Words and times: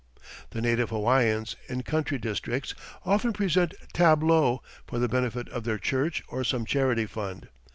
The 0.49 0.63
native 0.63 0.89
Hawaiians 0.89 1.55
in 1.69 1.83
country 1.83 2.17
districts 2.17 2.73
often 3.05 3.33
present 3.33 3.75
"tableaux" 3.93 4.63
for 4.87 4.97
the 4.97 5.07
benefit 5.07 5.47
of 5.49 5.63
their 5.63 5.77
church 5.77 6.23
or 6.27 6.43
some 6.43 6.65
charity 6.65 7.05
fund. 7.05 7.49